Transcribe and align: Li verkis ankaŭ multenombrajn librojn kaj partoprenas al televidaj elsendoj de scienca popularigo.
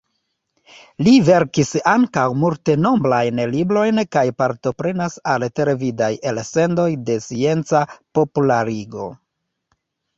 Li 1.07 1.11
verkis 1.27 1.69
ankaŭ 1.91 2.23
multenombrajn 2.45 3.43
librojn 3.53 4.03
kaj 4.17 4.25
partoprenas 4.43 5.21
al 5.37 5.49
televidaj 5.61 6.13
elsendoj 6.33 6.91
de 7.11 7.23
scienca 7.31 7.87
popularigo. 8.21 9.11